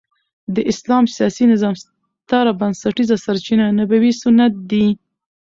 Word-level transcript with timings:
د 0.55 0.57
اسلام 0.71 1.03
د 1.07 1.11
سیاسي 1.15 1.45
نظام 1.53 1.73
ستره 1.83 2.51
بنسټيزه 2.59 3.15
سرچینه 3.25 3.65
نبوي 3.79 4.11
سنت 4.21 4.53
دي. 4.71 4.87